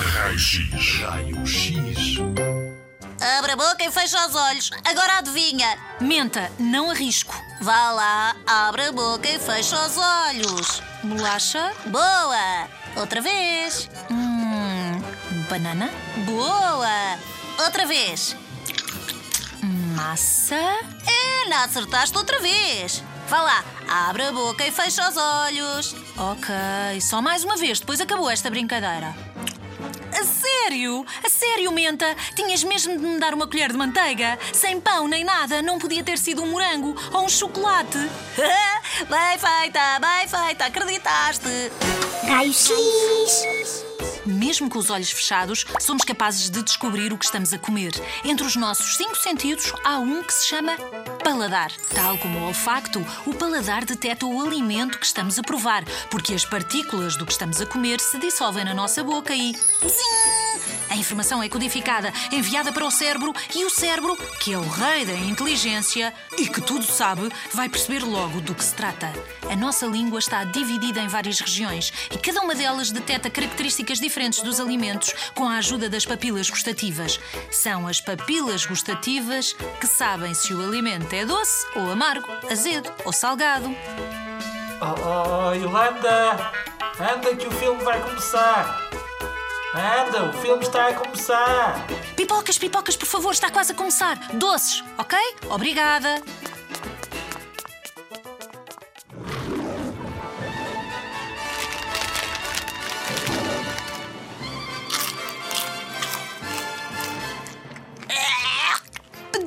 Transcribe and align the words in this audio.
Raio-X. 0.00 1.00
Raio-X. 1.02 2.18
Abre 3.38 3.52
a 3.52 3.56
boca 3.56 3.82
e 3.84 3.90
fecha 3.90 4.26
os 4.26 4.34
olhos. 4.34 4.70
Agora 4.84 5.18
adivinha. 5.18 5.76
Menta, 6.00 6.50
não 6.58 6.90
arrisco. 6.90 7.34
Vá 7.60 7.90
lá, 7.90 8.36
abre 8.46 8.86
a 8.86 8.92
boca 8.92 9.28
e 9.28 9.38
fecha 9.38 9.76
os 9.86 9.96
olhos. 9.96 10.82
Bolacha, 11.02 11.72
Boa! 11.86 12.68
Outra 12.96 13.20
vez. 13.20 13.88
hum, 14.10 15.02
banana, 15.50 15.90
Boa! 16.24 17.18
Outra 17.64 17.86
vez. 17.86 18.36
massa, 19.96 20.54
É, 20.54 21.48
não 21.48 21.58
acertaste 21.64 22.16
outra 22.16 22.38
vez. 22.40 23.02
Vá 23.28 23.42
lá, 23.42 23.64
abre 23.88 24.22
a 24.26 24.32
boca 24.32 24.64
e 24.66 24.70
fecha 24.70 25.08
os 25.08 25.16
olhos. 25.16 25.94
Ok, 26.16 27.00
só 27.00 27.20
mais 27.20 27.44
uma 27.44 27.56
vez, 27.56 27.80
depois 27.80 28.00
acabou 28.00 28.30
esta 28.30 28.48
brincadeira. 28.48 29.14
A 30.68 30.70
sério? 30.70 31.06
A 31.24 31.28
sério, 31.30 31.72
Menta? 31.72 32.14
Tinhas 32.34 32.62
mesmo 32.62 32.94
de 32.94 33.02
me 33.02 33.18
dar 33.18 33.32
uma 33.32 33.46
colher 33.46 33.72
de 33.72 33.78
manteiga? 33.78 34.38
Sem 34.52 34.78
pão 34.78 35.08
nem 35.08 35.24
nada, 35.24 35.62
não 35.62 35.78
podia 35.78 36.04
ter 36.04 36.18
sido 36.18 36.42
um 36.42 36.50
morango 36.50 36.94
ou 37.10 37.24
um 37.24 37.28
chocolate. 37.28 37.96
bem 38.36 39.38
feita, 39.38 39.98
bem 39.98 40.28
feita, 40.28 40.66
acreditaste. 40.66 41.48
Raio-X. 42.28 43.86
Mesmo 44.26 44.68
com 44.68 44.78
os 44.78 44.90
olhos 44.90 45.10
fechados, 45.10 45.64
somos 45.80 46.04
capazes 46.04 46.50
de 46.50 46.62
descobrir 46.62 47.14
o 47.14 47.18
que 47.18 47.24
estamos 47.24 47.54
a 47.54 47.58
comer. 47.58 47.92
Entre 48.22 48.46
os 48.46 48.54
nossos 48.54 48.94
cinco 48.98 49.16
sentidos, 49.16 49.72
há 49.82 49.98
um 49.98 50.22
que 50.22 50.34
se 50.34 50.48
chama 50.48 50.76
paladar. 51.24 51.72
Tal 51.94 52.18
como 52.18 52.40
o 52.40 52.46
olfacto, 52.46 53.02
o 53.24 53.32
paladar 53.32 53.86
detecta 53.86 54.26
o 54.26 54.42
alimento 54.42 54.98
que 54.98 55.06
estamos 55.06 55.38
a 55.38 55.42
provar, 55.42 55.82
porque 56.10 56.34
as 56.34 56.44
partículas 56.44 57.16
do 57.16 57.24
que 57.24 57.32
estamos 57.32 57.58
a 57.58 57.64
comer 57.64 58.00
se 58.00 58.18
dissolvem 58.18 58.66
na 58.66 58.74
nossa 58.74 59.02
boca 59.02 59.34
e. 59.34 59.52
Zing! 59.54 60.47
A 60.90 60.96
informação 60.96 61.42
é 61.42 61.48
codificada, 61.48 62.12
enviada 62.32 62.72
para 62.72 62.84
o 62.84 62.90
cérebro 62.90 63.32
e 63.54 63.64
o 63.64 63.70
cérebro, 63.70 64.16
que 64.40 64.52
é 64.52 64.58
o 64.58 64.68
rei 64.68 65.04
da 65.04 65.12
inteligência 65.12 66.14
e 66.38 66.48
que 66.48 66.60
tudo 66.60 66.84
sabe, 66.84 67.30
vai 67.52 67.68
perceber 67.68 68.02
logo 68.02 68.40
do 68.40 68.54
que 68.54 68.64
se 68.64 68.74
trata. 68.74 69.12
A 69.50 69.56
nossa 69.56 69.86
língua 69.86 70.18
está 70.18 70.44
dividida 70.44 71.00
em 71.00 71.08
várias 71.08 71.40
regiões 71.40 71.92
e 72.10 72.18
cada 72.18 72.40
uma 72.40 72.54
delas 72.54 72.90
detecta 72.90 73.28
características 73.30 74.00
diferentes 74.00 74.42
dos 74.42 74.60
alimentos 74.60 75.14
com 75.34 75.46
a 75.46 75.58
ajuda 75.58 75.88
das 75.88 76.06
papilas 76.06 76.48
gustativas. 76.48 77.20
São 77.50 77.86
as 77.86 78.00
papilas 78.00 78.64
gustativas 78.64 79.54
que 79.80 79.86
sabem 79.86 80.32
se 80.32 80.54
o 80.54 80.62
alimento 80.62 81.12
é 81.12 81.24
doce 81.26 81.66
ou 81.74 81.90
amargo, 81.90 82.28
azedo 82.50 82.90
ou 83.04 83.12
salgado. 83.12 83.74
Oh, 84.80 85.48
oh, 85.48 85.52
Yolanda! 85.52 86.52
Anda 87.00 87.36
que 87.36 87.46
o 87.46 87.50
filme 87.50 87.82
vai 87.82 88.00
começar! 88.00 88.87
Anda, 89.74 90.24
o 90.30 90.32
filme 90.32 90.62
está 90.62 90.88
a 90.88 90.94
começar! 90.94 91.86
Pipocas, 92.16 92.56
pipocas, 92.56 92.96
por 92.96 93.06
favor, 93.06 93.32
está 93.32 93.50
quase 93.50 93.72
a 93.72 93.74
começar. 93.74 94.16
Doces, 94.32 94.82
ok? 94.96 95.18
Obrigada. 95.50 96.22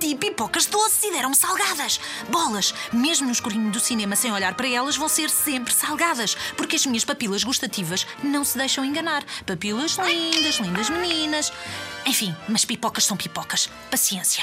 Pedi 0.00 0.14
pipocas 0.14 0.64
doces 0.64 1.04
e 1.04 1.12
deram-me 1.12 1.36
salgadas. 1.36 2.00
Bolas, 2.30 2.72
mesmo 2.90 3.26
no 3.26 3.32
escurinho 3.32 3.70
do 3.70 3.78
cinema, 3.78 4.16
sem 4.16 4.32
olhar 4.32 4.54
para 4.54 4.66
elas, 4.66 4.96
vão 4.96 5.10
ser 5.10 5.28
sempre 5.28 5.74
salgadas, 5.74 6.34
porque 6.56 6.76
as 6.76 6.86
minhas 6.86 7.04
papilas 7.04 7.44
gustativas 7.44 8.06
não 8.22 8.42
se 8.42 8.56
deixam 8.56 8.82
enganar. 8.82 9.22
Papilas 9.44 9.98
lindas, 9.98 10.56
lindas 10.56 10.88
meninas. 10.88 11.52
Enfim, 12.06 12.34
mas 12.48 12.64
pipocas 12.64 13.04
são 13.04 13.14
pipocas. 13.14 13.68
Paciência. 13.90 14.42